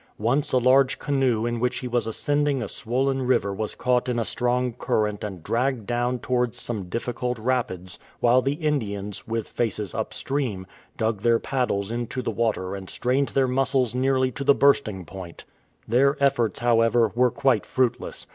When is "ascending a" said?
2.07-2.67